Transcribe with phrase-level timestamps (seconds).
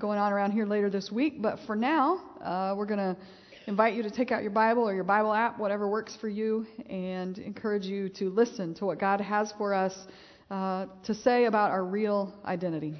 [0.00, 1.40] going on around here later this week.
[1.40, 3.16] But for now, uh, we're going to
[3.66, 6.66] invite you to take out your Bible or your Bible app, whatever works for you,
[6.88, 9.94] and encourage you to listen to what God has for us
[10.50, 12.94] uh, to say about our real identity.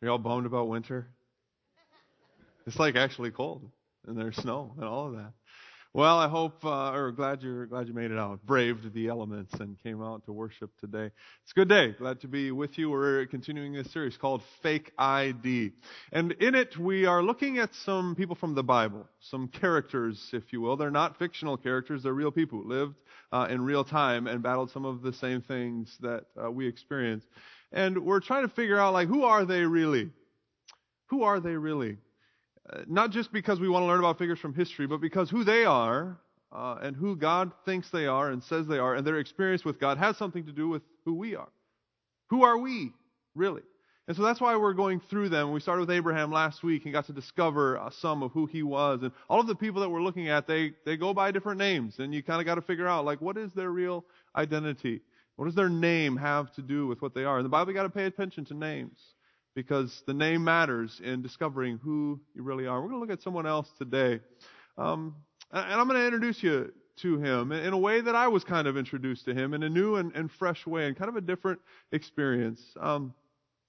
[0.00, 1.08] You're all bummed about winter?
[2.66, 3.68] It's like actually cold,
[4.06, 5.32] and there's snow and all of that.
[5.94, 9.54] Well, I hope, uh, or glad you're glad you made it out, braved the elements,
[9.54, 11.06] and came out to worship today.
[11.42, 11.92] It's a good day.
[11.98, 12.90] Glad to be with you.
[12.90, 15.72] We're continuing this series called Fake ID,
[16.12, 20.52] and in it we are looking at some people from the Bible, some characters, if
[20.52, 20.76] you will.
[20.76, 22.94] They're not fictional characters; they're real people who lived
[23.32, 27.24] uh, in real time and battled some of the same things that uh, we experience.
[27.72, 30.10] And we're trying to figure out, like, who are they really?
[31.06, 31.98] Who are they really?
[32.70, 35.44] Uh, not just because we want to learn about figures from history, but because who
[35.44, 36.18] they are
[36.52, 39.78] uh, and who God thinks they are and says they are, and their experience with
[39.78, 41.48] God has something to do with who we are.
[42.30, 42.92] Who are we,
[43.34, 43.62] really?
[44.06, 45.52] And so that's why we're going through them.
[45.52, 48.62] We started with Abraham last week and got to discover uh, some of who he
[48.62, 49.00] was.
[49.02, 51.98] And all of the people that we're looking at, they, they go by different names.
[51.98, 55.02] And you kind of got to figure out, like, what is their real identity?
[55.38, 57.38] What does their name have to do with what they are?
[57.38, 58.98] In the Bible, you got to pay attention to names
[59.54, 62.82] because the name matters in discovering who you really are.
[62.82, 64.18] We're going to look at someone else today.
[64.76, 65.14] Um,
[65.52, 66.72] and I'm going to introduce you
[67.02, 69.68] to him in a way that I was kind of introduced to him in a
[69.68, 71.60] new and, and fresh way and kind of a different
[71.92, 72.60] experience.
[72.80, 73.14] Um,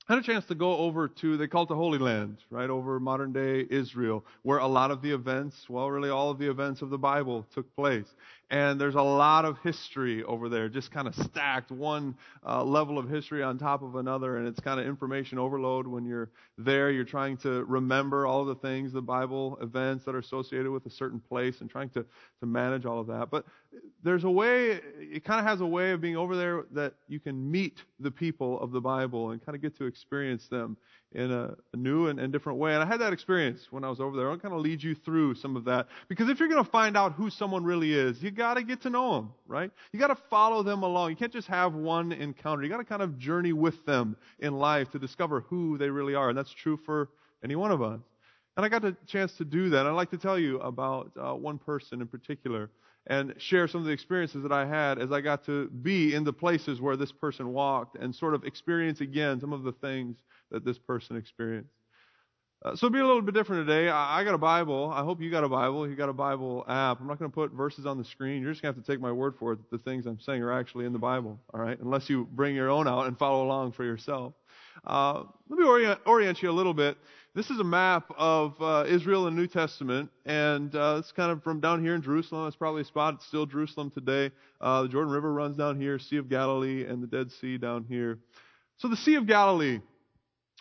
[0.08, 2.68] I had a chance to go over to, they call it the Holy Land, right,
[2.68, 6.50] over modern day Israel, where a lot of the events, well, really all of the
[6.50, 8.08] events of the Bible took place.
[8.52, 12.98] And there's a lot of history over there, just kind of stacked, one uh, level
[12.98, 16.90] of history on top of another, and it's kind of information overload when you're there.
[16.90, 20.90] You're trying to remember all the things, the Bible events that are associated with a
[20.90, 22.04] certain place, and trying to,
[22.40, 23.30] to manage all of that.
[23.30, 23.46] But
[24.04, 27.20] there's a way, it kind of has a way of being over there that you
[27.20, 30.76] can meet the people of the Bible and kind of get to experience them
[31.14, 32.74] in a, new and, and, different way.
[32.74, 34.28] And I had that experience when I was over there.
[34.28, 35.88] I want to kind of lead you through some of that.
[36.08, 38.82] Because if you're going to find out who someone really is, you got to get
[38.82, 39.72] to know them, right?
[39.92, 41.10] You got to follow them along.
[41.10, 42.64] You can't just have one encounter.
[42.64, 46.14] You got to kind of journey with them in life to discover who they really
[46.14, 46.30] are.
[46.30, 47.10] And that's true for
[47.44, 48.02] any one of us.
[48.56, 49.88] And I got the chance to do that.
[49.88, 52.70] I'd like to tell you about uh, one person in particular
[53.10, 56.24] and share some of the experiences that I had as I got to be in
[56.24, 60.18] the places where this person walked and sort of experience again some of the things
[60.52, 61.74] that this person experienced.
[62.64, 63.90] Uh, so it'll be a little bit different today.
[63.90, 64.92] I, I, got a Bible.
[64.94, 65.88] I hope you got a Bible.
[65.88, 67.00] You got a Bible app.
[67.00, 68.42] I'm not going to put verses on the screen.
[68.42, 70.20] You're just going to have to take my word for it that the things I'm
[70.20, 71.40] saying are actually in the Bible.
[71.54, 74.34] All right, unless you bring your own out and follow along for yourself.
[74.86, 76.98] Uh, let me orient, orient, you a little bit.
[77.36, 81.32] This is a map of uh, Israel in the New Testament, and uh, it's kind
[81.32, 82.48] of from down here in Jerusalem.
[82.48, 83.14] It's probably a spot.
[83.14, 84.32] It's still Jerusalem today.
[84.60, 87.86] Uh, the Jordan River runs down here, Sea of Galilee, and the Dead Sea down
[87.88, 88.18] here.
[88.78, 89.80] So the Sea of Galilee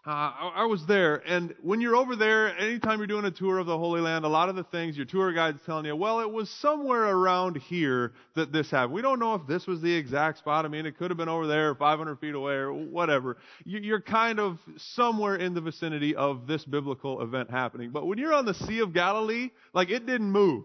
[0.09, 3.59] uh, I, I was there, and when you're over there, anytime you're doing a tour
[3.59, 6.21] of the Holy Land, a lot of the things your tour guide's telling you, well,
[6.21, 8.95] it was somewhere around here that this happened.
[8.95, 10.65] We don't know if this was the exact spot.
[10.65, 13.37] I mean, it could have been over there, 500 feet away, or whatever.
[13.67, 17.91] You're kind of somewhere in the vicinity of this biblical event happening.
[17.91, 20.65] But when you're on the Sea of Galilee, like it didn't move.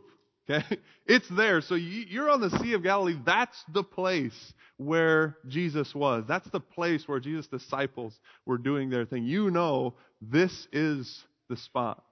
[0.49, 0.63] Okay?
[1.05, 1.59] It's there.
[1.59, 3.19] So you're on the Sea of Galilee.
[3.25, 6.23] That's the place where Jesus was.
[6.27, 9.25] That's the place where Jesus' disciples were doing their thing.
[9.25, 12.03] You know this is the spot.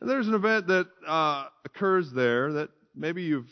[0.00, 3.50] And there's an event that uh, occurs there that maybe you've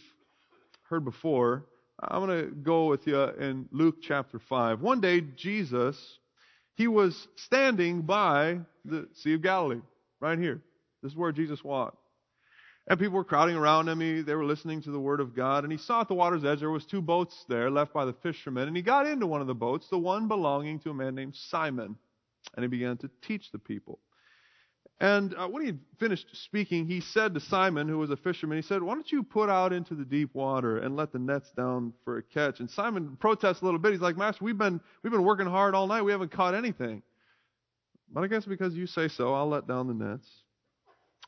[0.88, 1.66] heard before.
[2.00, 4.80] I'm going to go with you in Luke chapter 5.
[4.80, 6.18] One day, Jesus,
[6.74, 9.80] he was standing by the Sea of Galilee,
[10.20, 10.60] right here.
[11.02, 12.01] This is where Jesus walked.
[12.88, 14.00] And people were crowding around him.
[14.00, 15.62] He, they were listening to the word of God.
[15.64, 18.12] And he saw at the water's edge there was two boats there left by the
[18.12, 18.66] fishermen.
[18.66, 21.36] And he got into one of the boats, the one belonging to a man named
[21.36, 21.96] Simon.
[22.56, 24.00] And he began to teach the people.
[25.00, 28.58] And uh, when he had finished speaking, he said to Simon, who was a fisherman,
[28.58, 31.50] he said, Why don't you put out into the deep water and let the nets
[31.56, 32.60] down for a catch?
[32.60, 33.92] And Simon protests a little bit.
[33.92, 36.02] He's like, Master, we've been, we've been working hard all night.
[36.02, 37.02] We haven't caught anything.
[38.12, 40.28] But I guess because you say so, I'll let down the nets.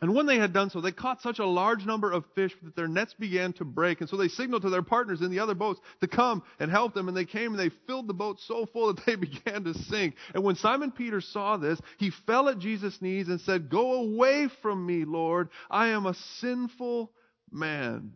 [0.05, 2.77] And when they had done so, they caught such a large number of fish that
[2.77, 4.03] their nets began to break.
[4.03, 6.93] And so they signaled to their partners in the other boats to come and help
[6.93, 7.09] them.
[7.09, 10.17] And they came and they filled the boat so full that they began to sink.
[10.35, 14.51] And when Simon Peter saw this, he fell at Jesus' knees and said, Go away
[14.61, 15.49] from me, Lord.
[15.71, 17.11] I am a sinful
[17.51, 18.13] man.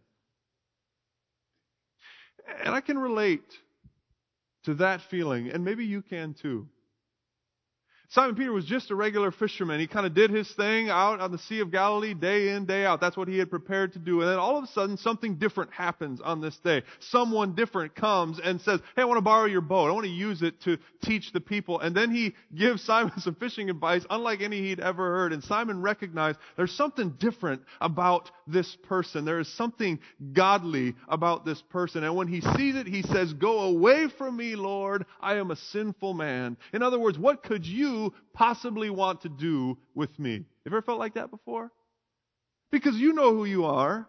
[2.62, 3.50] And I can relate
[4.64, 6.68] to that feeling, and maybe you can too.
[8.10, 9.80] Simon Peter was just a regular fisherman.
[9.80, 12.86] He kind of did his thing out on the Sea of Galilee day in, day
[12.86, 13.02] out.
[13.02, 14.22] That's what he had prepared to do.
[14.22, 16.84] And then all of a sudden, something different happens on this day.
[17.00, 19.88] Someone different comes and says, Hey, I want to borrow your boat.
[19.88, 21.80] I want to use it to teach the people.
[21.80, 25.34] And then he gives Simon some fishing advice, unlike any he'd ever heard.
[25.34, 29.26] And Simon recognized there's something different about this person.
[29.26, 29.98] There is something
[30.32, 32.04] godly about this person.
[32.04, 35.04] And when he sees it, he says, Go away from me, Lord.
[35.20, 36.56] I am a sinful man.
[36.72, 37.97] In other words, what could you
[38.34, 40.32] possibly want to do with me?
[40.32, 41.70] You ever felt like that before?
[42.70, 44.08] Because you know who you are.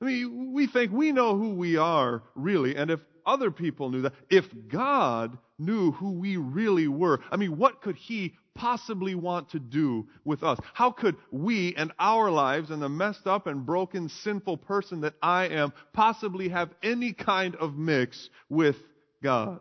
[0.00, 4.02] I mean, we think we know who we are, really, and if other people knew
[4.02, 9.50] that, if God knew who we really were, I mean, what could He possibly want
[9.50, 10.58] to do with us?
[10.74, 15.14] How could we and our lives and the messed up and broken, sinful person that
[15.22, 18.76] I am possibly have any kind of mix with
[19.22, 19.60] God?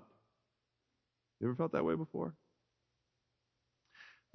[1.40, 2.34] You ever felt that way before?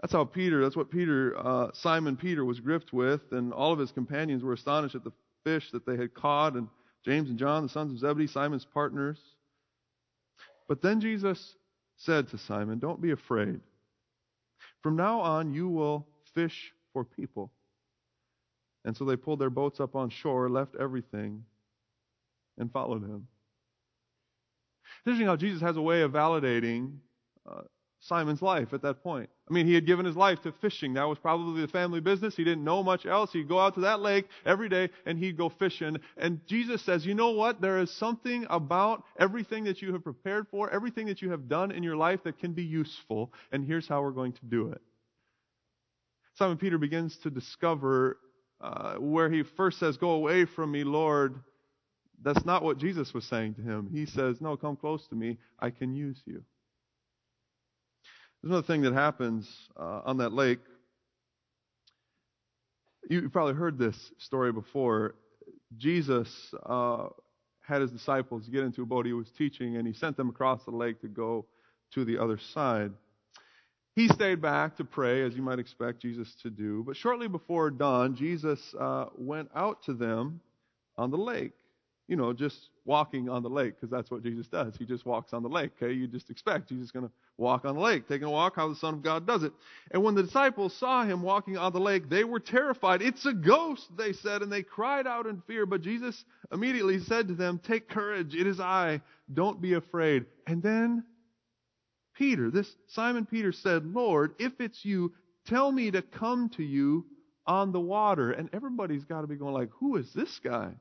[0.01, 3.79] That's how Peter, that's what Peter, uh, Simon Peter was gripped with, and all of
[3.79, 5.13] his companions were astonished at the
[5.45, 6.69] fish that they had caught, and
[7.05, 9.19] James and John, the sons of Zebedee, Simon's partners.
[10.69, 11.57] But then Jesus
[11.97, 13.61] said to Simon, Don't be afraid.
[14.83, 17.51] From now on, you will fish for people.
[18.85, 21.45] And so they pulled their boats up on shore, left everything,
[22.57, 23.27] and followed him.
[24.85, 26.99] It's interesting how Jesus has a way of validating
[27.51, 27.63] uh,
[28.09, 29.29] Simon's life at that point.
[29.49, 30.95] I mean, he had given his life to fishing.
[30.95, 32.35] That was probably the family business.
[32.35, 33.33] He didn't know much else.
[33.33, 35.99] He'd go out to that lake every day and he'd go fishing.
[36.17, 37.61] And Jesus says, you know what?
[37.61, 41.71] There is something about everything that you have prepared for, everything that you have done
[41.71, 43.33] in your life that can be useful.
[43.53, 44.81] And here's how we're going to do it.
[46.37, 48.19] Simon Peter begins to discover
[48.61, 51.35] uh, where he first says, Go away from me, Lord.
[52.23, 53.89] That's not what Jesus was saying to him.
[53.93, 55.39] He says, No, come close to me.
[55.59, 56.43] I can use you.
[58.43, 60.61] There's another thing that happens uh, on that lake.
[63.11, 65.17] You probably heard this story before.
[65.77, 66.29] Jesus
[66.65, 67.09] uh,
[67.67, 70.65] had his disciples get into a boat he was teaching, and he sent them across
[70.65, 71.47] the lake to go
[71.95, 72.93] to the other side.
[73.97, 76.85] He stayed back to pray, as you might expect Jesus to do.
[76.87, 80.41] But shortly before dawn, Jesus uh, went out to them
[80.97, 81.55] on the lake
[82.09, 84.75] you know, just walking on the lake, because that's what Jesus does.
[84.79, 85.73] He just walks on the lake.
[85.81, 88.69] Okay, you just expect Jesus going to walk on the lake, taking a walk how
[88.69, 89.53] the Son of God does it.
[89.93, 93.01] And when the disciples saw him walking on the lake, they were terrified.
[93.01, 95.65] It's a ghost, they said, and they cried out in fear.
[95.65, 99.01] But Jesus immediately said to them, Take courage, it is I.
[99.33, 100.27] Don't be afraid.
[100.47, 101.05] And then
[102.17, 105.13] Peter, this Simon Peter said, Lord, if it's you,
[105.47, 107.07] tell me to come to you
[107.47, 108.33] on the water.
[108.33, 110.73] And everybody's got to be going like, Who is this guy?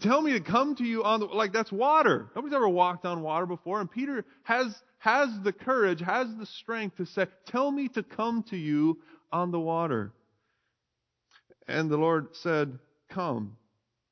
[0.00, 2.28] Tell me to come to you on the, like that's water.
[2.36, 3.80] Nobody's ever walked on water before.
[3.80, 8.42] And Peter has, has the courage, has the strength to say, tell me to come
[8.50, 8.98] to you
[9.32, 10.12] on the water.
[11.66, 12.78] And the Lord said,
[13.08, 13.56] come.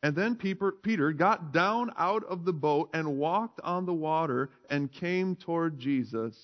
[0.02, 4.90] And then Peter got down out of the boat and walked on the water and
[4.90, 6.34] came toward Jesus.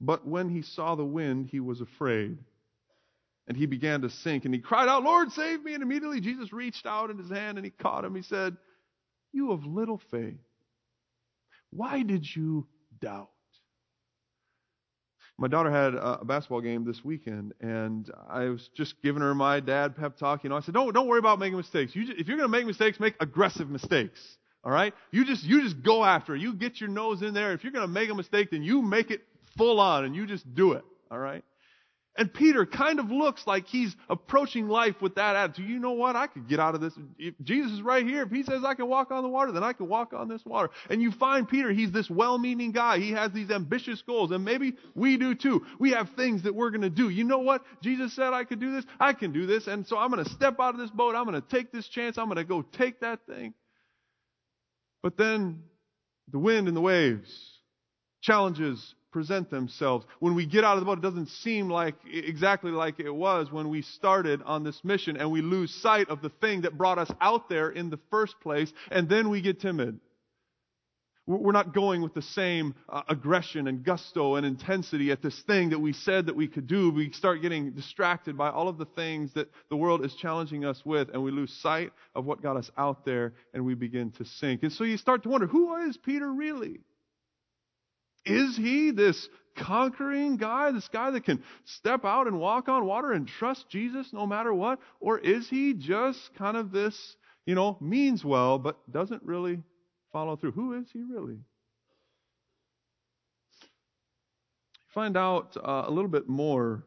[0.00, 2.38] But when he saw the wind, he was afraid
[3.48, 4.44] and he began to sink.
[4.44, 5.74] And he cried out, Lord, save me.
[5.74, 8.14] And immediately Jesus reached out in his hand and he caught him.
[8.14, 8.56] He said,
[9.32, 10.38] You have little faith.
[11.70, 12.66] Why did you
[13.00, 13.30] doubt?
[15.38, 19.60] My daughter had a basketball game this weekend, and I was just giving her my
[19.60, 20.44] dad pep talk.
[20.44, 21.96] You know, I said, "Don't don't worry about making mistakes.
[21.96, 24.20] You just, if you're going to make mistakes, make aggressive mistakes.
[24.62, 24.94] All right?
[25.10, 26.42] You just you just go after it.
[26.42, 27.54] You get your nose in there.
[27.54, 29.22] If you're going to make a mistake, then you make it
[29.56, 30.84] full on, and you just do it.
[31.10, 31.42] All right?
[32.14, 35.70] And Peter kind of looks like he's approaching life with that attitude.
[35.70, 36.14] You know what?
[36.14, 36.92] I could get out of this.
[37.18, 38.24] If Jesus is right here.
[38.24, 40.44] If he says I can walk on the water, then I can walk on this
[40.44, 40.68] water.
[40.90, 42.98] And you find Peter, he's this well-meaning guy.
[42.98, 44.30] He has these ambitious goals.
[44.30, 45.64] And maybe we do too.
[45.78, 47.08] We have things that we're going to do.
[47.08, 47.62] You know what?
[47.82, 48.84] Jesus said I could do this.
[49.00, 49.66] I can do this.
[49.66, 51.14] And so I'm going to step out of this boat.
[51.14, 52.18] I'm going to take this chance.
[52.18, 53.54] I'm going to go take that thing.
[55.02, 55.62] But then
[56.30, 57.58] the wind and the waves,
[58.20, 60.06] challenges present themselves.
[60.18, 63.52] When we get out of the boat, it doesn't seem like exactly like it was
[63.52, 66.98] when we started on this mission, and we lose sight of the thing that brought
[66.98, 70.00] us out there in the first place, and then we get timid.
[71.24, 75.70] We're not going with the same uh, aggression and gusto and intensity at this thing
[75.70, 76.90] that we said that we could do.
[76.90, 80.82] We start getting distracted by all of the things that the world is challenging us
[80.84, 84.24] with, and we lose sight of what got us out there, and we begin to
[84.24, 84.64] sink.
[84.64, 86.80] And so you start to wonder who is Peter really?
[88.24, 93.12] Is he this conquering guy, this guy that can step out and walk on water
[93.12, 94.78] and trust Jesus no matter what?
[95.00, 99.60] Or is he just kind of this, you know, means well, but doesn't really
[100.12, 100.52] follow through.
[100.52, 101.34] Who is he really?
[101.34, 101.40] You
[104.94, 106.84] find out uh, a little bit more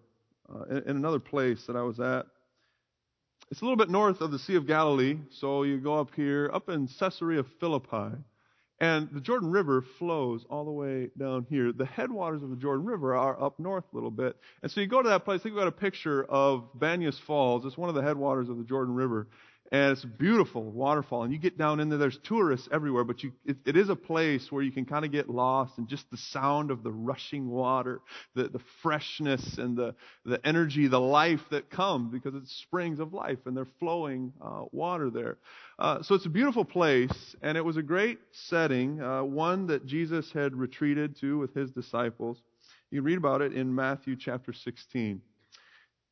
[0.54, 2.26] uh, in, in another place that I was at.
[3.52, 6.50] It's a little bit north of the Sea of Galilee, so you go up here,
[6.52, 8.16] up in Caesarea Philippi.
[8.80, 11.72] And the Jordan River flows all the way down here.
[11.72, 14.36] The headwaters of the Jordan River are up north a little bit.
[14.64, 17.66] And so you go to that place, think about a picture of Banyas Falls.
[17.66, 19.28] It's one of the headwaters of the Jordan River
[19.72, 21.24] and it's a beautiful waterfall.
[21.24, 23.96] And you get down in there, there's tourists everywhere, but you, it, it is a
[23.96, 27.50] place where you can kind of get lost and just the sound of the rushing
[27.50, 28.02] water,
[28.36, 33.12] the, the freshness and the, the energy, the life that comes because it's springs of
[33.14, 35.38] life and they're flowing uh, water there.
[35.80, 39.86] Uh, so it's a beautiful place, and it was a great setting, uh, one that
[39.86, 42.38] Jesus had retreated to with his disciples.
[42.92, 45.22] You read about it in Matthew chapter 16.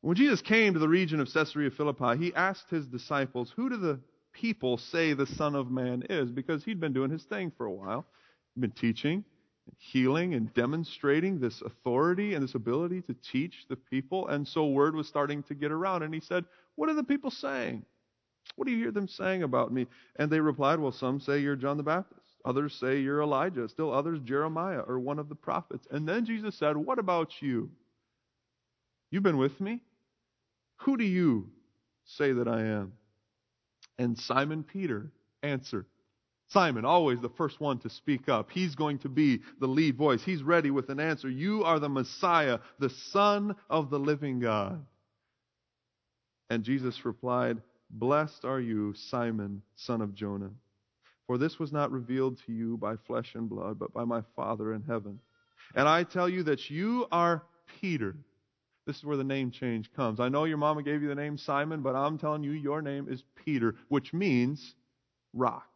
[0.04, 3.78] When Jesus came to the region of Caesarea Philippi, he asked his disciples, Who do
[3.78, 3.98] the
[4.34, 6.30] people say the Son of Man is?
[6.30, 8.04] Because he'd been doing his thing for a while.
[8.54, 9.24] He'd been teaching,
[9.78, 14.28] healing, and demonstrating this authority and this ability to teach the people.
[14.28, 16.02] And so word was starting to get around.
[16.02, 16.44] And he said,
[16.74, 17.82] What are the people saying?
[18.56, 19.86] What do you hear them saying about me?
[20.16, 22.20] And they replied, Well, some say you're John the Baptist.
[22.44, 23.70] Others say you're Elijah.
[23.70, 25.88] Still others, Jeremiah or one of the prophets.
[25.90, 27.70] And then Jesus said, What about you?
[29.10, 29.80] You've been with me
[30.76, 31.48] who do you
[32.04, 32.92] say that I am?
[33.98, 35.10] And Simon Peter
[35.42, 35.86] answered.
[36.48, 38.50] Simon, always the first one to speak up.
[38.50, 40.22] He's going to be the lead voice.
[40.22, 41.28] He's ready with an answer.
[41.28, 44.84] You are the Messiah, the Son of the living God.
[46.50, 50.50] And Jesus replied, Blessed are you, Simon, son of Jonah.
[51.26, 54.74] For this was not revealed to you by flesh and blood, but by my Father
[54.74, 55.20] in heaven.
[55.74, 57.44] And I tell you that you are
[57.80, 58.16] Peter
[58.86, 60.20] this is where the name change comes.
[60.20, 63.08] I know your mama gave you the name Simon, but I'm telling you, your name
[63.08, 64.74] is Peter, which means
[65.32, 65.66] rock.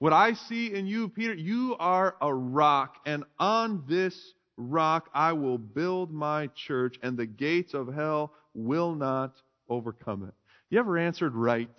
[0.00, 5.32] What I see in you, Peter, you are a rock, and on this rock I
[5.32, 9.36] will build my church, and the gates of hell will not
[9.68, 10.34] overcome it.
[10.70, 11.70] You ever answered right?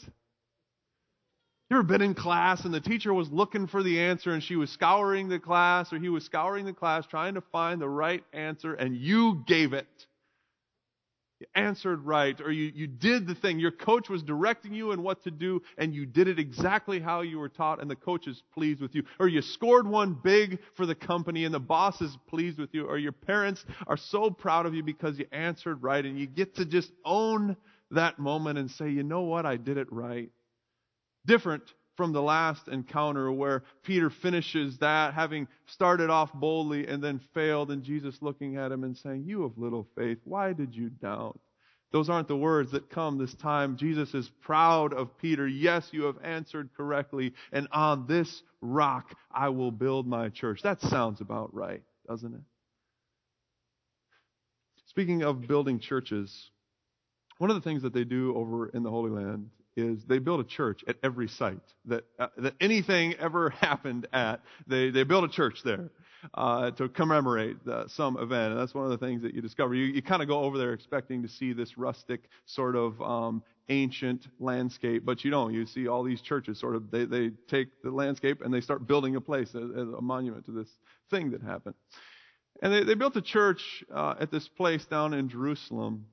[1.69, 4.55] You ever been in class and the teacher was looking for the answer and she
[4.55, 8.23] was scouring the class or he was scouring the class trying to find the right
[8.33, 9.87] answer and you gave it?
[11.39, 13.59] You answered right or you, you did the thing.
[13.59, 17.21] Your coach was directing you in what to do and you did it exactly how
[17.21, 19.01] you were taught and the coach is pleased with you.
[19.19, 22.85] Or you scored one big for the company and the boss is pleased with you.
[22.85, 26.57] Or your parents are so proud of you because you answered right and you get
[26.57, 27.57] to just own
[27.89, 29.47] that moment and say, you know what?
[29.47, 30.29] I did it right.
[31.25, 31.63] Different
[31.95, 37.71] from the last encounter where Peter finishes that, having started off boldly and then failed,
[37.71, 41.39] and Jesus looking at him and saying, You of little faith, why did you doubt?
[41.91, 43.77] Those aren't the words that come this time.
[43.77, 45.47] Jesus is proud of Peter.
[45.47, 50.61] Yes, you have answered correctly, and on this rock I will build my church.
[50.63, 52.41] That sounds about right, doesn't it?
[54.87, 56.51] Speaking of building churches,
[57.37, 60.39] one of the things that they do over in the Holy Land is they build
[60.39, 64.41] a church at every site that uh, that anything ever happened at.
[64.67, 65.91] They they build a church there
[66.33, 69.75] uh, to commemorate some event, and that's one of the things that you discover.
[69.75, 73.43] You you kind of go over there expecting to see this rustic sort of um,
[73.69, 75.53] ancient landscape, but you don't.
[75.53, 78.87] You see all these churches sort of they they take the landscape and they start
[78.87, 80.69] building a place as a monument to this
[81.09, 81.75] thing that happened.
[82.61, 86.05] And they, they built a church uh, at this place down in Jerusalem,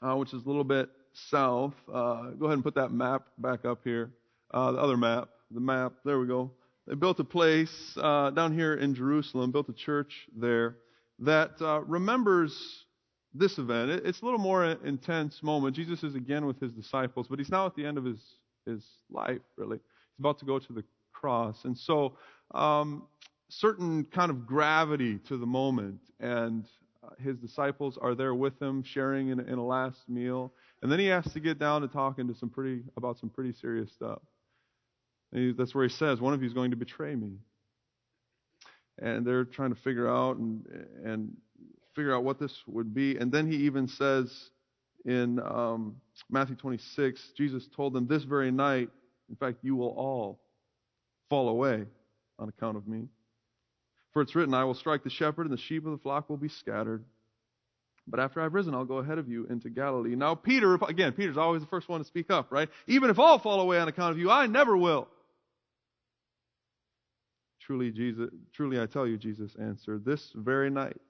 [0.00, 0.88] uh, which is a little bit
[1.30, 1.74] south.
[1.88, 4.10] Uh, go ahead and put that map back up here.
[4.52, 5.92] Uh, the other map, the map.
[6.04, 6.50] There we go.
[6.86, 10.76] They built a place uh, down here in Jerusalem, built a church there
[11.20, 12.84] that uh, remembers
[13.34, 13.90] this event.
[13.90, 15.74] It, it's a little more intense moment.
[15.74, 18.20] Jesus is again with his disciples, but he's now at the end of his
[18.66, 19.40] his life.
[19.56, 22.16] Really, he's about to go to the cross, and so
[22.54, 23.04] um,
[23.48, 26.64] certain kind of gravity to the moment and
[27.04, 30.52] uh, his disciples are there with him, sharing in, in a last meal.
[30.82, 33.52] And then he has to get down to talking to some pretty about some pretty
[33.52, 34.20] serious stuff.
[35.32, 37.38] He, that's where he says, "One of you is going to betray me."
[38.98, 40.66] And they're trying to figure out and
[41.04, 41.36] and
[41.94, 43.16] figure out what this would be.
[43.16, 44.50] And then he even says
[45.04, 45.96] in um,
[46.30, 48.90] Matthew 26, Jesus told them, "This very night,
[49.28, 50.40] in fact, you will all
[51.28, 51.86] fall away."
[52.38, 53.08] on account of me.
[54.12, 56.36] For it's written, I will strike the shepherd, and the sheep of the flock will
[56.36, 57.04] be scattered.
[58.08, 60.14] But after I've risen, I'll go ahead of you into Galilee.
[60.14, 62.68] Now, Peter, again, Peter's always the first one to speak up, right?
[62.86, 65.08] Even if all fall away on account of you, I never will.
[67.60, 71.00] Truly, Jesus, truly I tell you, Jesus answered, this very night,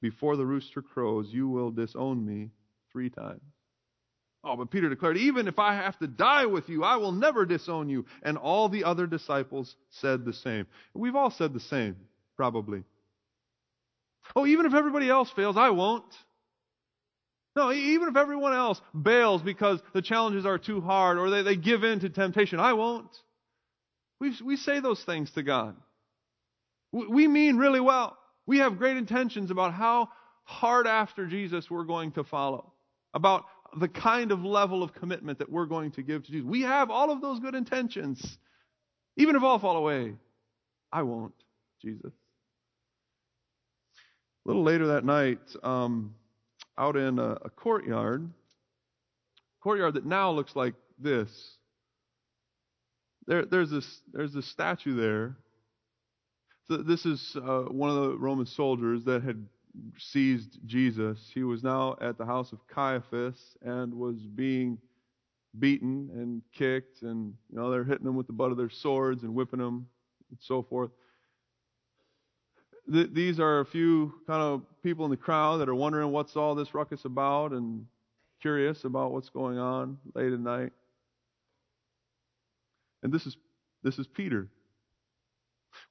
[0.00, 2.48] before the rooster crows, you will disown me
[2.90, 3.42] three times.
[4.42, 7.44] Oh, but Peter declared, Even if I have to die with you, I will never
[7.44, 8.06] disown you.
[8.22, 10.66] And all the other disciples said the same.
[10.94, 11.96] We've all said the same,
[12.36, 12.84] probably.
[14.36, 16.04] Oh, even if everybody else fails, I won't.
[17.56, 21.56] No, even if everyone else bails because the challenges are too hard or they, they
[21.56, 23.10] give in to temptation, I won't.
[24.20, 25.76] We, we say those things to God.
[26.92, 28.16] We, we mean really well.
[28.46, 30.08] We have great intentions about how
[30.44, 32.72] hard after Jesus we're going to follow,
[33.14, 33.44] about
[33.78, 36.46] the kind of level of commitment that we're going to give to Jesus.
[36.46, 38.38] We have all of those good intentions.
[39.16, 40.14] Even if all fall away,
[40.92, 41.34] I won't,
[41.82, 42.12] Jesus.
[44.44, 46.14] A little later that night, um,
[46.78, 48.30] out in a, a courtyard,
[49.60, 51.56] courtyard that now looks like this.
[53.26, 55.36] There, there's this, there's this statue there.
[56.68, 59.44] So this is uh, one of the Roman soldiers that had
[59.98, 61.30] seized Jesus.
[61.34, 64.78] He was now at the house of Caiaphas and was being
[65.58, 69.22] beaten and kicked, and you know they're hitting him with the butt of their swords
[69.22, 69.86] and whipping him
[70.30, 70.90] and so forth
[72.90, 76.36] th- these are a few kind of people in the crowd that are wondering what's
[76.36, 77.86] all this ruckus about and
[78.40, 80.72] curious about what's going on late at night.
[83.02, 83.36] And this is
[83.82, 84.48] this is Peter.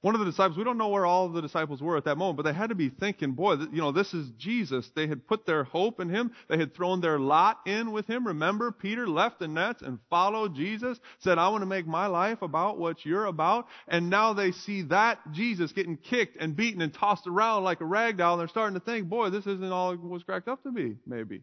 [0.00, 2.36] One of the disciples, we don't know where all the disciples were at that moment,
[2.36, 4.90] but they had to be thinking, boy, you know, this is Jesus.
[4.94, 6.32] They had put their hope in him.
[6.48, 8.26] They had thrown their lot in with him.
[8.26, 12.42] Remember, Peter left the nets and followed Jesus, said, I want to make my life
[12.42, 13.66] about what you're about.
[13.88, 17.86] And now they see that Jesus getting kicked and beaten and tossed around like a
[17.86, 20.62] rag doll, and they're starting to think, boy, this isn't all it was cracked up
[20.62, 21.42] to be, maybe.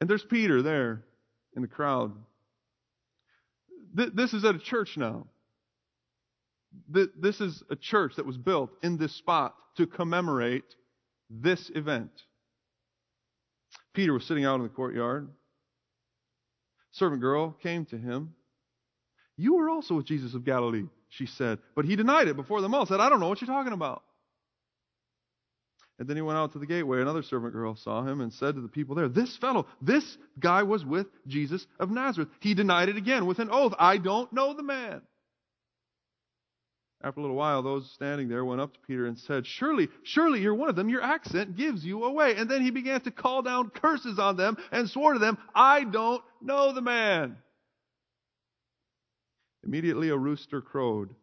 [0.00, 1.04] And there's Peter there
[1.56, 2.12] in the crowd
[3.98, 5.26] th- this is at a church now.
[6.94, 10.64] Th- this is a church that was built in this spot to commemorate
[11.28, 12.10] this event.
[13.94, 15.28] Peter was sitting out in the courtyard.
[16.92, 18.34] Servant girl came to him.
[19.36, 21.58] You were also with Jesus of Galilee, she said.
[21.76, 24.02] But he denied it before them all, said, I don't know what you're talking about.
[25.98, 27.00] And then he went out to the gateway.
[27.00, 30.62] Another servant girl saw him and said to the people there, This fellow, this guy
[30.62, 32.28] was with Jesus of Nazareth.
[32.40, 33.74] He denied it again with an oath.
[33.78, 35.02] I don't know the man.
[37.02, 40.40] After a little while, those standing there went up to Peter and said, Surely, surely
[40.40, 40.88] you're one of them.
[40.88, 42.34] Your accent gives you away.
[42.36, 45.84] And then he began to call down curses on them and swore to them, I
[45.84, 47.36] don't know the man.
[49.64, 51.14] Immediately a rooster crowed.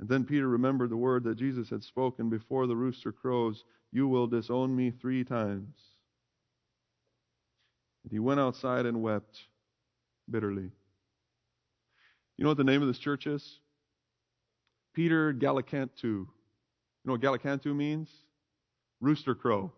[0.00, 4.06] And then Peter remembered the word that Jesus had spoken before the rooster crows You
[4.06, 5.74] will disown me three times.
[8.04, 9.40] And he went outside and wept
[10.30, 10.70] bitterly.
[12.36, 13.58] You know what the name of this church is?
[14.94, 16.02] Peter Gallicantu.
[16.02, 16.26] You
[17.04, 18.08] know what Gallicantu means?
[19.00, 19.72] Rooster crow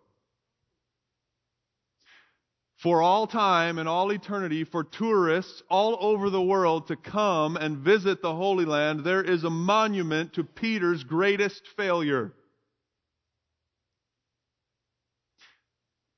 [2.83, 7.79] for all time and all eternity for tourists all over the world to come and
[7.79, 12.33] visit the Holy Land, there is a monument to Peter's greatest failure.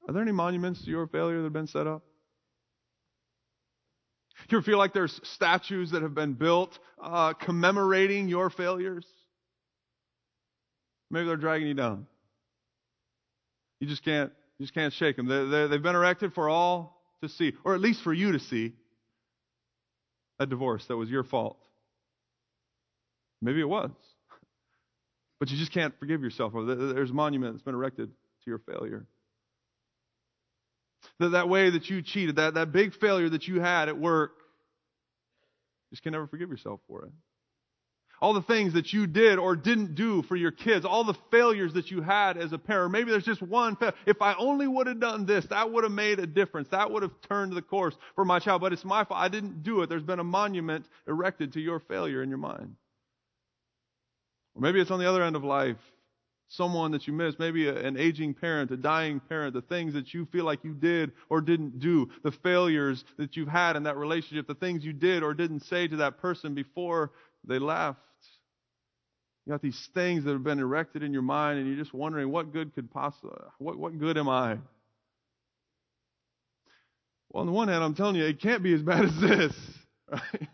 [0.06, 2.02] Are there any monuments to your failure that have been set up?
[4.48, 9.06] Do you feel like there's statues that have been built uh, commemorating your failures?
[11.10, 12.06] Maybe they're dragging you down.
[13.80, 15.26] You just can't you just can't shake them.
[15.26, 18.74] They, they've been erected for all to see, or at least for you to see.
[20.38, 21.58] A divorce that was your fault.
[23.40, 23.90] Maybe it was.
[25.40, 26.52] But you just can't forgive yourself.
[26.54, 29.08] There's a monument that's been erected to your failure.
[31.18, 34.30] That, that way that you cheated, that, that big failure that you had at work,
[35.90, 37.12] you just can never forgive yourself for it
[38.22, 41.74] all the things that you did or didn't do for your kids, all the failures
[41.74, 42.92] that you had as a parent.
[42.92, 43.76] Maybe there's just one.
[44.06, 46.68] If I only would have done this, that would have made a difference.
[46.68, 48.60] That would have turned the course for my child.
[48.60, 49.20] But it's my fault.
[49.20, 49.88] I didn't do it.
[49.88, 52.76] There's been a monument erected to your failure in your mind.
[54.54, 55.78] Or maybe it's on the other end of life.
[56.46, 60.26] Someone that you miss, maybe an aging parent, a dying parent, the things that you
[60.26, 64.46] feel like you did or didn't do, the failures that you've had in that relationship,
[64.46, 67.10] the things you did or didn't say to that person before
[67.46, 67.98] they left.
[69.46, 72.30] You got these things that have been erected in your mind, and you're just wondering
[72.30, 74.58] what good could possibly, what, what good am I?
[77.30, 79.52] Well, on the one hand, I'm telling you, it can't be as bad as this.
[80.10, 80.48] Right?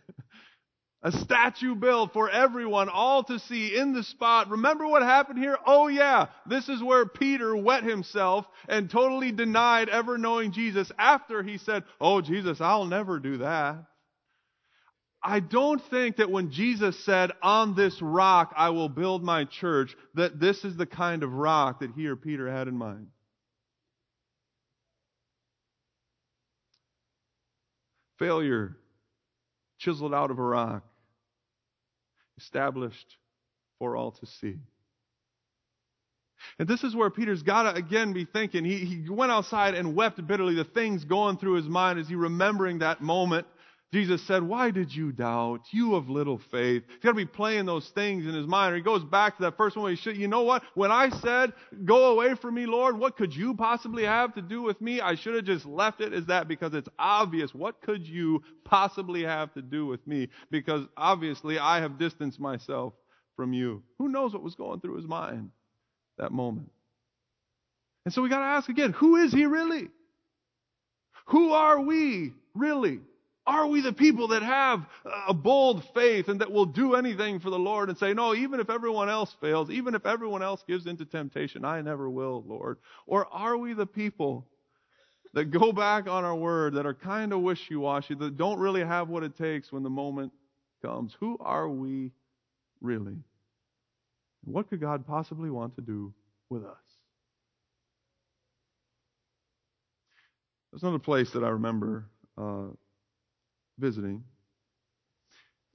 [1.02, 4.50] A statue built for everyone, all to see in the spot.
[4.50, 5.56] Remember what happened here?
[5.64, 11.44] Oh yeah, this is where Peter wet himself and totally denied ever knowing Jesus after
[11.44, 13.84] he said, Oh Jesus, I'll never do that.
[15.22, 19.96] I don't think that when Jesus said, On this rock I will build my church,
[20.14, 23.08] that this is the kind of rock that he or Peter had in mind.
[28.18, 28.76] Failure
[29.78, 30.82] chiseled out of a rock,
[32.38, 33.16] established
[33.78, 34.56] for all to see.
[36.58, 38.64] And this is where Peter's got to again be thinking.
[38.64, 42.14] He, he went outside and wept bitterly, the things going through his mind as he
[42.14, 43.46] remembering that moment
[43.90, 45.60] Jesus said, Why did you doubt?
[45.70, 46.82] You of little faith.
[46.86, 48.74] He's got to be playing those things in his mind.
[48.74, 49.90] Or he goes back to that first one.
[49.90, 50.62] He should, you know what?
[50.74, 51.54] When I said,
[51.86, 55.00] Go away from me, Lord, what could you possibly have to do with me?
[55.00, 57.54] I should have just left it as that because it's obvious.
[57.54, 60.28] What could you possibly have to do with me?
[60.50, 62.92] Because obviously I have distanced myself
[63.36, 63.82] from you.
[63.98, 65.50] Who knows what was going through his mind
[66.18, 66.70] that moment?
[68.04, 69.88] And so we got to ask again who is he really?
[71.28, 73.00] Who are we really?
[73.48, 74.86] Are we the people that have
[75.26, 78.60] a bold faith and that will do anything for the Lord and say, no, even
[78.60, 82.76] if everyone else fails, even if everyone else gives into temptation, I never will, Lord?
[83.06, 84.46] Or are we the people
[85.32, 88.84] that go back on our word, that are kind of wishy washy, that don't really
[88.84, 90.30] have what it takes when the moment
[90.82, 91.16] comes?
[91.18, 92.12] Who are we
[92.82, 93.16] really?
[94.44, 96.12] What could God possibly want to do
[96.50, 96.76] with us?
[100.70, 102.04] There's another place that I remember.
[102.36, 102.66] Uh,
[103.78, 104.24] visiting.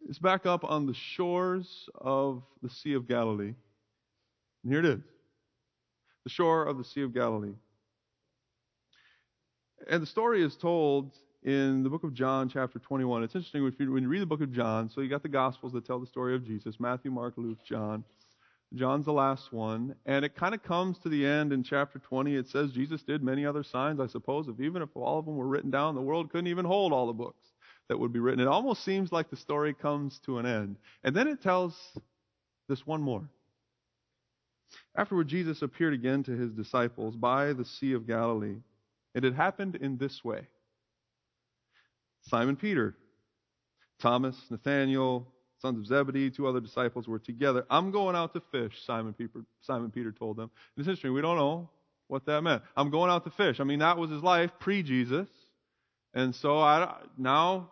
[0.08, 3.54] It's back up on the shores of the Sea of Galilee.
[4.64, 5.00] And here it is
[6.24, 7.56] the shore of the Sea of Galilee.
[9.90, 11.12] And the story is told
[11.44, 13.24] in the book of John, chapter 21.
[13.24, 15.86] It's interesting when you read the book of John, so you got the Gospels that
[15.86, 18.06] tell the story of Jesus Matthew, Mark, Luke, John.
[18.76, 19.96] John's the last one.
[20.06, 22.36] And it kind of comes to the end in chapter 20.
[22.36, 25.36] It says Jesus did many other signs, I suppose, if even if all of them
[25.36, 27.53] were written down, the world couldn't even hold all the books
[27.90, 28.40] that would be written.
[28.40, 30.78] It almost seems like the story comes to an end.
[31.04, 31.76] And then it tells
[32.70, 33.30] this one more.
[34.96, 38.58] Afterward, Jesus appeared again to his disciples by the Sea of Galilee.
[39.16, 40.48] And it happened in this way
[42.24, 42.96] Simon Peter,
[44.00, 45.28] Thomas, Nathanael,
[45.62, 47.66] sons of Zebedee, two other disciples were together.
[47.70, 50.50] I'm going out to fish, Simon Peter, Simon Peter told them.
[50.76, 51.70] And it's interesting, we don't know
[52.08, 52.64] what that meant.
[52.76, 53.60] I'm going out to fish.
[53.60, 55.28] I mean, that was his life pre Jesus.
[56.14, 57.72] And so I, now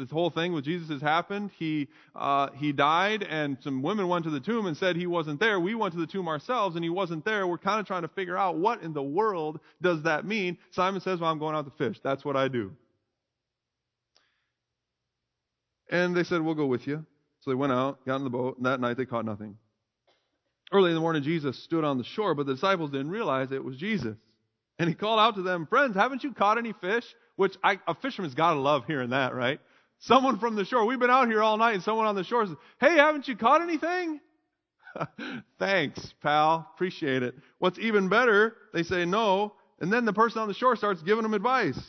[0.00, 1.50] this whole thing with Jesus has happened.
[1.58, 5.38] He uh, he died, and some women went to the tomb and said he wasn't
[5.38, 5.60] there.
[5.60, 7.46] We went to the tomb ourselves, and he wasn't there.
[7.46, 10.58] We're kind of trying to figure out what in the world does that mean.
[10.70, 12.00] Simon says, "Well, I'm going out to fish.
[12.02, 12.72] That's what I do."
[15.90, 17.04] And they said, "We'll go with you."
[17.40, 19.56] So they went out, got in the boat, and that night they caught nothing.
[20.72, 23.64] Early in the morning, Jesus stood on the shore, but the disciples didn't realize it
[23.64, 24.16] was Jesus.
[24.78, 27.04] And he called out to them, Friends, haven't you caught any fish?
[27.40, 29.60] Which I, a fisherman's got to love hearing that, right?
[30.00, 30.84] Someone from the shore.
[30.84, 33.34] We've been out here all night and someone on the shore says, Hey, haven't you
[33.34, 34.20] caught anything?
[35.58, 36.70] Thanks, pal.
[36.74, 37.34] Appreciate it.
[37.58, 41.22] What's even better, they say no, and then the person on the shore starts giving
[41.22, 41.80] them advice.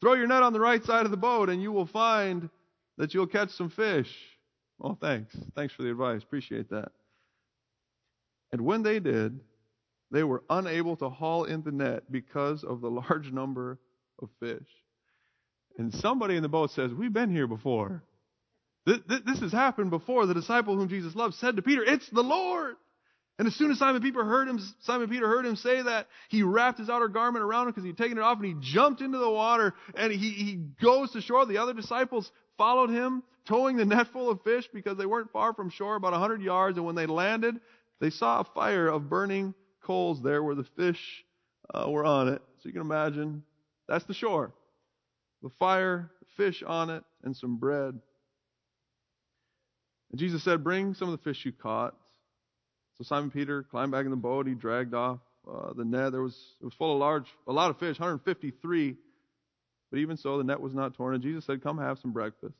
[0.00, 2.48] Throw your net on the right side of the boat and you will find
[2.96, 4.14] that you'll catch some fish.
[4.78, 5.36] Well, thanks.
[5.56, 6.22] Thanks for the advice.
[6.22, 6.92] Appreciate that.
[8.52, 9.40] And when they did,
[10.12, 13.80] they were unable to haul in the net because of the large number
[14.22, 14.68] of fish.
[15.78, 18.02] And somebody in the boat says, We've been here before.
[18.86, 20.26] This has happened before.
[20.26, 22.76] The disciple whom Jesus loved said to Peter, It's the Lord.
[23.38, 26.42] And as soon as Simon Peter heard him, Simon Peter heard him say that, he
[26.42, 29.18] wrapped his outer garment around him because he'd taken it off and he jumped into
[29.18, 31.44] the water and he, he goes to shore.
[31.44, 35.52] The other disciples followed him, towing the net full of fish because they weren't far
[35.52, 36.78] from shore, about a hundred yards.
[36.78, 37.60] And when they landed,
[38.00, 41.24] they saw a fire of burning coals there where the fish
[41.74, 42.40] uh, were on it.
[42.62, 43.42] So you can imagine
[43.86, 44.52] that's the shore
[45.42, 47.98] the fire, fish on it, and some bread.
[50.10, 51.94] And Jesus said, Bring some of the fish you caught.
[52.98, 54.46] So Simon Peter climbed back in the boat.
[54.46, 55.18] He dragged off
[55.50, 56.12] uh, the net.
[56.12, 58.96] There was it was full of large, a lot of fish, 153.
[59.90, 61.14] But even so, the net was not torn.
[61.14, 62.56] And Jesus said, Come have some breakfast.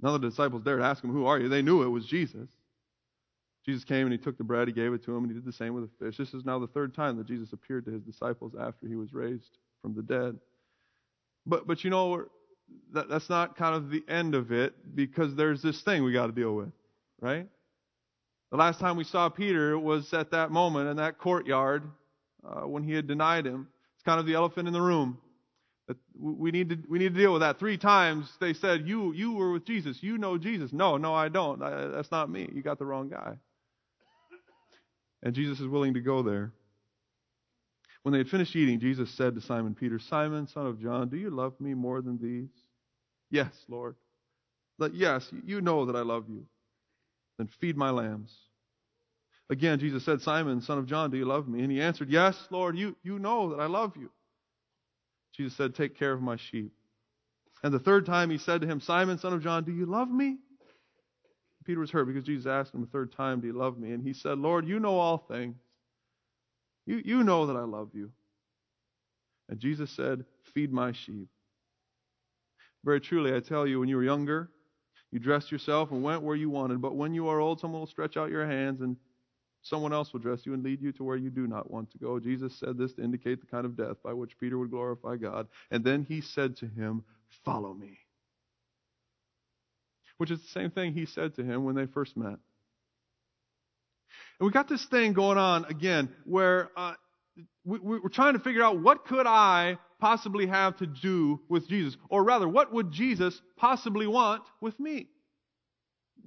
[0.00, 1.48] None of the disciples dared ask him, Who are you?
[1.48, 2.48] They knew it was Jesus.
[3.64, 5.46] Jesus came and he took the bread, he gave it to him, and he did
[5.46, 6.18] the same with the fish.
[6.18, 9.14] This is now the third time that Jesus appeared to his disciples after he was
[9.14, 10.38] raised from the dead.
[11.46, 12.24] But but you know
[12.92, 16.26] that that's not kind of the end of it because there's this thing we got
[16.26, 16.70] to deal with,
[17.20, 17.46] right?
[18.50, 21.82] The last time we saw Peter was at that moment in that courtyard
[22.44, 23.68] uh, when he had denied him.
[23.96, 25.18] It's kind of the elephant in the room.
[25.88, 27.58] That We need to we need to deal with that.
[27.58, 30.02] Three times they said, "You you were with Jesus.
[30.02, 31.58] You know Jesus." No, no, I don't.
[31.58, 32.48] That's not me.
[32.52, 33.36] You got the wrong guy.
[35.22, 36.52] And Jesus is willing to go there.
[38.04, 41.16] When they had finished eating, Jesus said to Simon Peter, Simon, son of John, do
[41.16, 42.50] you love me more than these?
[43.30, 43.96] Yes, Lord.
[44.78, 46.44] But yes, you know that I love you.
[47.38, 48.30] Then feed my lambs.
[49.48, 51.62] Again, Jesus said, Simon, son of John, do you love me?
[51.62, 54.10] And he answered, Yes, Lord, you, you know that I love you.
[55.34, 56.72] Jesus said, Take care of my sheep.
[57.62, 60.10] And the third time he said to him, Simon, son of John, do you love
[60.10, 60.36] me?
[61.64, 63.92] Peter was hurt because Jesus asked him a third time, Do you love me?
[63.92, 65.56] And he said, Lord, you know all things.
[66.86, 68.10] You, you know that I love you.
[69.48, 71.28] And Jesus said, Feed my sheep.
[72.84, 74.50] Very truly, I tell you, when you were younger,
[75.10, 76.82] you dressed yourself and went where you wanted.
[76.82, 78.96] But when you are old, someone will stretch out your hands and
[79.62, 81.98] someone else will dress you and lead you to where you do not want to
[81.98, 82.20] go.
[82.20, 85.48] Jesus said this to indicate the kind of death by which Peter would glorify God.
[85.70, 87.04] And then he said to him,
[87.44, 87.98] Follow me.
[90.18, 92.38] Which is the same thing he said to him when they first met.
[94.38, 96.94] And we got this thing going on again where uh,
[97.64, 101.96] we, we're trying to figure out what could I possibly have to do with Jesus?
[102.08, 105.08] Or rather, what would Jesus possibly want with me?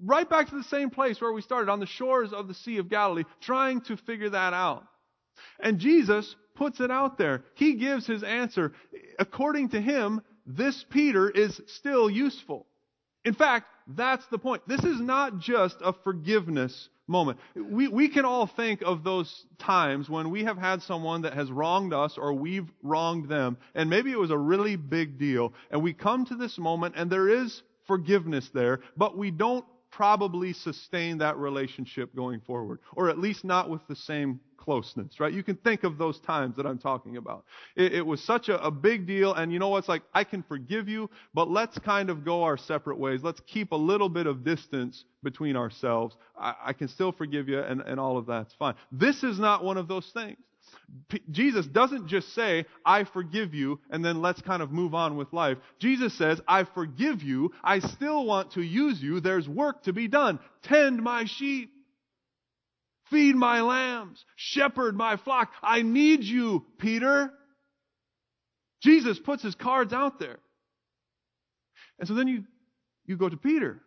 [0.03, 2.77] Right back to the same place where we started, on the shores of the Sea
[2.77, 4.83] of Galilee, trying to figure that out.
[5.59, 7.43] And Jesus puts it out there.
[7.55, 8.73] He gives his answer.
[9.19, 12.65] According to him, this Peter is still useful.
[13.25, 14.63] In fact, that's the point.
[14.67, 17.39] This is not just a forgiveness moment.
[17.55, 21.49] We, we can all think of those times when we have had someone that has
[21.51, 25.81] wronged us or we've wronged them, and maybe it was a really big deal, and
[25.81, 31.17] we come to this moment and there is forgiveness there, but we don't probably sustain
[31.19, 35.31] that relationship going forward, or at least not with the same closeness, right?
[35.33, 37.45] You can think of those times that I'm talking about.
[37.75, 40.43] It, it was such a, a, big deal, and you know what's like, I can
[40.43, 43.21] forgive you, but let's kind of go our separate ways.
[43.23, 46.17] Let's keep a little bit of distance between ourselves.
[46.37, 48.75] I, I can still forgive you, and, and all of that's fine.
[48.91, 50.37] This is not one of those things.
[51.09, 55.17] P- Jesus doesn't just say, I forgive you, and then let's kind of move on
[55.17, 55.57] with life.
[55.79, 57.51] Jesus says, I forgive you.
[57.63, 59.19] I still want to use you.
[59.19, 60.39] There's work to be done.
[60.63, 61.71] Tend my sheep.
[63.09, 64.23] Feed my lambs.
[64.35, 65.51] Shepherd my flock.
[65.61, 67.31] I need you, Peter.
[68.81, 70.39] Jesus puts his cards out there.
[71.99, 72.43] And so then you,
[73.05, 73.81] you go to Peter,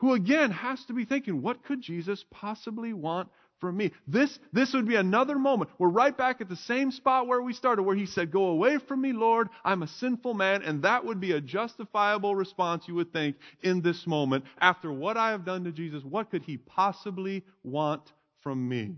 [0.00, 3.28] who again has to be thinking, what could Jesus possibly want
[3.60, 3.92] from me?
[4.06, 5.70] This, this would be another moment.
[5.78, 8.78] We're right back at the same spot where we started, where he said, Go away
[8.78, 9.48] from me, Lord.
[9.64, 10.62] I'm a sinful man.
[10.62, 14.44] And that would be a justifiable response, you would think, in this moment.
[14.58, 18.12] After what I have done to Jesus, what could he possibly want
[18.42, 18.96] from me?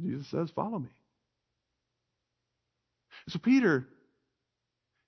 [0.00, 0.90] Jesus says, Follow me.
[3.28, 3.86] So Peter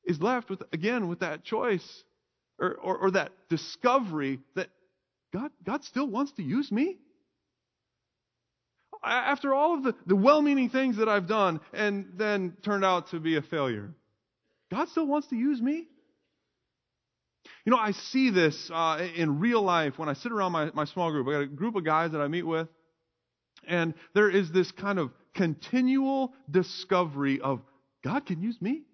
[0.05, 2.05] is left with, again, with that choice
[2.59, 4.69] or, or, or that discovery that
[5.37, 6.97] God, God still wants to use me.
[9.05, 13.11] After all of the, the well meaning things that I've done and then turned out
[13.11, 13.93] to be a failure,
[14.73, 15.89] God still wants to use me.
[17.67, 20.87] You know, I see this uh, in real life when I sit around my, my
[20.87, 21.29] small group.
[21.29, 22.69] I got a group of guys that I meet with,
[23.69, 27.61] and there is this kind of continual discovery of
[28.03, 28.86] God can use me.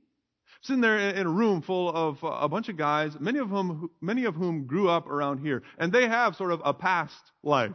[0.63, 3.91] Sitting there in a room full of uh, a bunch of guys, many of whom,
[4.01, 7.73] many of whom grew up around here, and they have sort of a past life.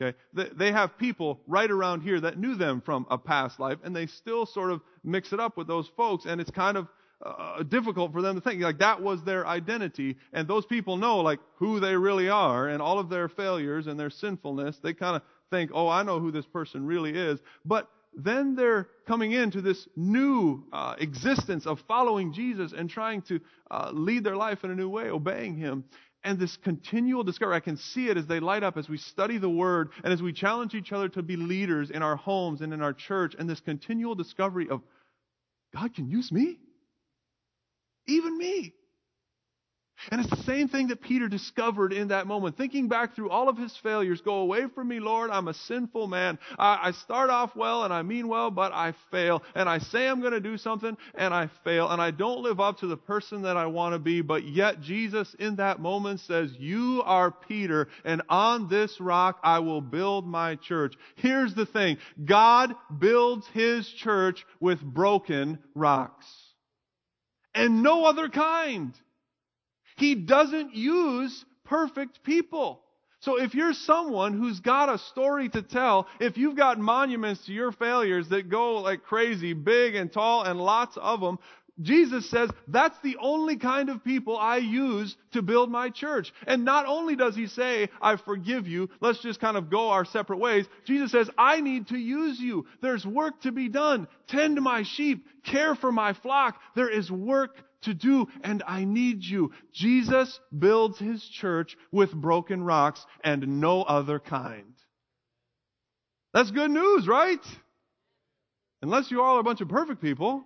[0.00, 3.94] Okay, they have people right around here that knew them from a past life, and
[3.94, 6.86] they still sort of mix it up with those folks, and it's kind of
[7.20, 11.18] uh, difficult for them to think like that was their identity, and those people know
[11.18, 14.78] like who they really are, and all of their failures and their sinfulness.
[14.80, 18.88] They kind of think, oh, I know who this person really is, but then they're
[19.06, 23.40] coming into this new uh, existence of following Jesus and trying to
[23.70, 25.84] uh, lead their life in a new way, obeying Him.
[26.24, 29.38] And this continual discovery, I can see it as they light up as we study
[29.38, 32.72] the Word and as we challenge each other to be leaders in our homes and
[32.72, 34.82] in our church, and this continual discovery of
[35.74, 36.58] God can use me.
[38.06, 38.74] Even me.
[40.10, 42.56] And it's the same thing that Peter discovered in that moment.
[42.56, 45.30] Thinking back through all of his failures, go away from me, Lord.
[45.30, 46.38] I'm a sinful man.
[46.58, 49.42] I, I start off well and I mean well, but I fail.
[49.54, 51.90] And I say I'm going to do something and I fail.
[51.90, 54.20] And I don't live up to the person that I want to be.
[54.20, 59.58] But yet Jesus in that moment says, You are Peter, and on this rock I
[59.58, 60.94] will build my church.
[61.16, 66.26] Here's the thing God builds his church with broken rocks.
[67.54, 68.94] And no other kind.
[69.98, 72.80] He doesn't use perfect people.
[73.20, 77.52] So if you're someone who's got a story to tell, if you've got monuments to
[77.52, 81.40] your failures that go like crazy, big and tall and lots of them,
[81.80, 86.32] Jesus says that's the only kind of people I use to build my church.
[86.46, 90.04] And not only does he say, I forgive you, let's just kind of go our
[90.04, 90.66] separate ways.
[90.84, 92.66] Jesus says, I need to use you.
[92.82, 94.06] There's work to be done.
[94.28, 95.26] Tend my sheep.
[95.44, 96.60] Care for my flock.
[96.76, 99.52] There is work to do and I need you.
[99.72, 104.74] Jesus builds his church with broken rocks and no other kind.
[106.34, 107.44] That's good news, right?
[108.82, 110.44] Unless you all are a bunch of perfect people.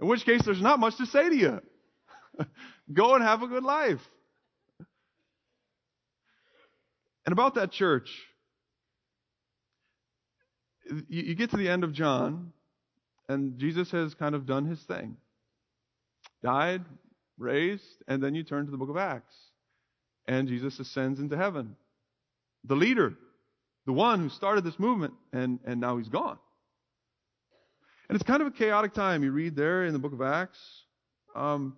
[0.00, 1.60] In which case, there's not much to say to you.
[2.92, 4.00] Go and have a good life.
[7.26, 8.08] And about that church,
[11.08, 12.52] you, get to the end of John,
[13.28, 15.16] and Jesus has kind of done his thing
[16.42, 16.84] died,
[17.38, 19.34] raised, and then you turn to the book of Acts.
[20.26, 21.76] And Jesus ascends into heaven.
[22.64, 23.14] The leader,
[23.86, 26.38] the one who started this movement, and, and now he's gone.
[28.08, 29.22] And it's kind of a chaotic time.
[29.22, 30.58] You read there in the book of Acts,
[31.34, 31.76] um,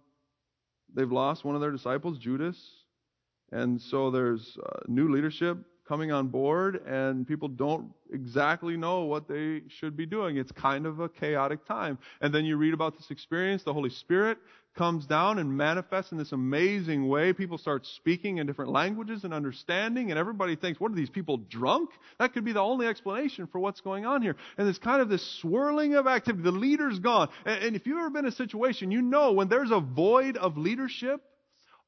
[0.94, 2.56] they've lost one of their disciples, Judas.
[3.52, 5.58] And so there's uh, new leadership
[5.90, 10.37] coming on board, and people don't exactly know what they should be doing.
[10.37, 11.98] It's kind of a chaotic time.
[12.20, 13.64] And then you read about this experience.
[13.64, 14.38] The Holy Spirit
[14.76, 17.33] comes down and manifests in this amazing way.
[17.33, 21.38] People start speaking in different languages and understanding, and everybody thinks, what are these people
[21.38, 21.90] drunk?
[22.20, 24.37] That could be the only explanation for what's going on here.
[24.59, 26.44] And it's kind of this swirling of activity.
[26.44, 27.31] The leader's gone.
[27.44, 30.57] And if you've ever been in a situation, you know when there's a void of
[30.57, 31.20] leadership,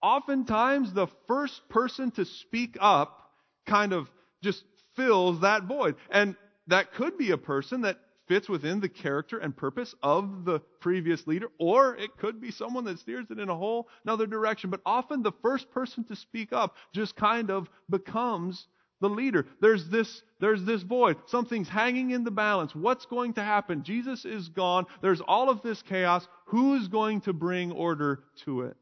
[0.03, 3.21] oftentimes the first person to speak up
[3.67, 4.11] kind of
[4.43, 4.65] just
[4.97, 5.97] fills that void.
[6.11, 7.99] And that could be a person that
[8.29, 12.85] fits within the character and purpose of the previous leader, or it could be someone
[12.85, 14.71] that steers it in a whole another direction.
[14.71, 18.69] But often the first person to speak up just kind of becomes
[19.01, 19.47] the leader.
[19.61, 21.17] There's this, there's this void.
[21.27, 22.75] Something's hanging in the balance.
[22.75, 23.83] What's going to happen?
[23.83, 24.87] Jesus is gone.
[25.03, 26.27] There's all of this chaos.
[26.47, 28.77] Who's going to bring order to it?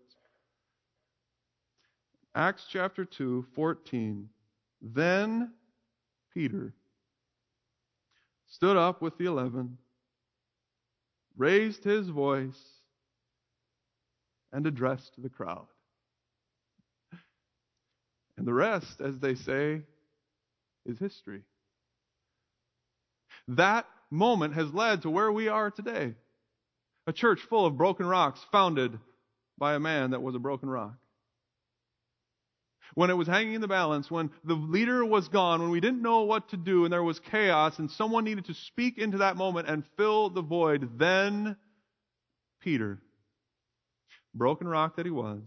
[2.35, 4.29] Acts chapter 2, 14.
[4.83, 5.53] Then
[6.33, 6.73] Peter
[8.47, 9.79] stood up with the eleven,
[11.37, 12.59] raised his voice,
[14.53, 15.66] and addressed the crowd.
[18.37, 19.83] And the rest, as they say,
[20.87, 21.43] is history.
[23.49, 26.14] That moment has led to where we are today.
[27.07, 28.99] A church full of broken rocks founded
[29.59, 31.00] by a man that was a broken rock
[32.94, 36.03] when it was hanging in the balance, when the leader was gone, when we didn't
[36.03, 39.37] know what to do and there was chaos and someone needed to speak into that
[39.37, 41.57] moment and fill the void, then
[42.61, 43.00] Peter,
[44.35, 45.40] broken rock that he was,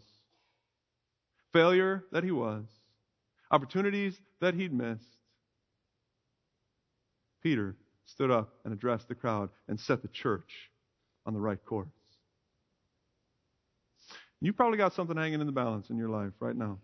[1.52, 2.66] failure that he was,
[3.52, 5.04] opportunities that he'd missed,
[7.42, 7.76] Peter
[8.06, 10.70] stood up and addressed the crowd and set the church
[11.26, 11.88] on the right course.
[14.40, 16.80] You probably got something hanging in the balance in your life right now.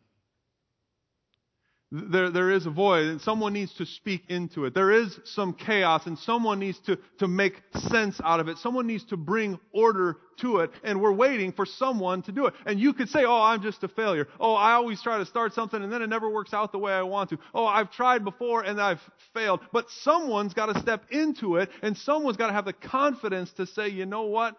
[1.91, 4.75] There, there is a void and someone needs to speak into it.
[4.75, 8.59] There is some chaos and someone needs to, to make sense out of it.
[8.59, 12.53] Someone needs to bring order to it and we're waiting for someone to do it.
[12.67, 14.27] And you could say, oh, I'm just a failure.
[14.39, 16.93] Oh, I always try to start something and then it never works out the way
[16.93, 17.39] I want to.
[17.55, 19.01] Oh, I've tried before and I've
[19.33, 19.59] failed.
[19.73, 23.65] But someone's got to step into it and someone's got to have the confidence to
[23.65, 24.55] say, you know what?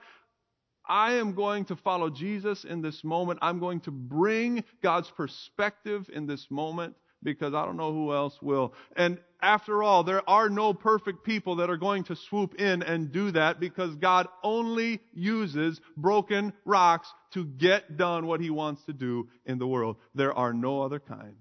[0.88, 3.38] I am going to follow Jesus in this moment.
[3.40, 8.36] I'm going to bring God's perspective in this moment because I don't know who else
[8.40, 8.74] will.
[8.96, 13.12] And after all, there are no perfect people that are going to swoop in and
[13.12, 18.92] do that because God only uses broken rocks to get done what He wants to
[18.92, 19.96] do in the world.
[20.14, 21.36] There are no other kind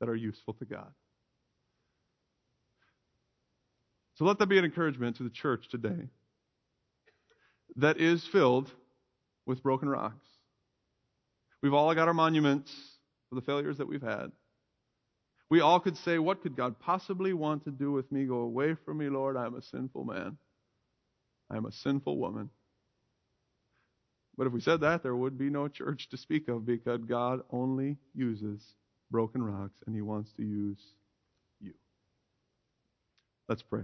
[0.00, 0.90] that are useful to God.
[4.14, 6.08] So let that be an encouragement to the church today
[7.76, 8.70] that is filled
[9.46, 10.26] with broken rocks.
[11.62, 12.70] We've all got our monuments
[13.28, 14.32] for the failures that we've had.
[15.50, 18.24] We all could say, What could God possibly want to do with me?
[18.24, 19.36] Go away from me, Lord.
[19.36, 20.38] I am a sinful man.
[21.50, 22.50] I am a sinful woman.
[24.38, 27.40] But if we said that, there would be no church to speak of because God
[27.50, 28.62] only uses
[29.10, 30.78] broken rocks and He wants to use
[31.60, 31.74] you.
[33.48, 33.82] Let's pray.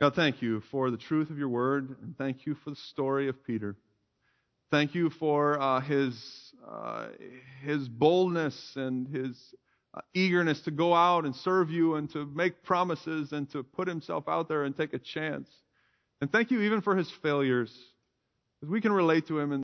[0.00, 3.28] God, thank you for the truth of your word, and thank you for the story
[3.28, 3.76] of Peter.
[4.70, 6.18] Thank you for uh, his,
[6.66, 7.08] uh,
[7.62, 9.36] his boldness and his
[9.94, 13.86] Uh, eagerness to go out and serve you and to make promises and to put
[13.86, 15.50] himself out there and take a chance.
[16.22, 17.70] And thank you even for his failures,
[18.58, 19.60] because we can relate to him and